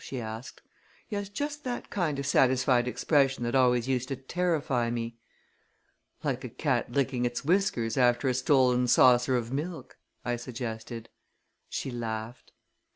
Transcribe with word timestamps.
she 0.03 0.19
asked. 0.19 0.63
"He 1.09 1.15
has 1.15 1.29
just 1.29 1.63
that 1.63 1.91
kind 1.91 2.17
of 2.17 2.25
satisfied 2.25 2.87
expression 2.87 3.43
that 3.43 3.53
always 3.53 3.87
used 3.87 4.07
to 4.07 4.15
terrify 4.15 4.89
me." 4.89 5.19
"Like 6.23 6.43
a 6.43 6.49
cat 6.49 6.91
licking 6.91 7.23
its 7.23 7.45
whiskers 7.45 7.97
after 7.97 8.27
a 8.27 8.33
stolen 8.33 8.87
saucer 8.87 9.37
of 9.37 9.53
milk!" 9.53 9.99
I 10.25 10.37
suggested. 10.37 11.09
She 11.69 11.91
laughed. 11.91 12.51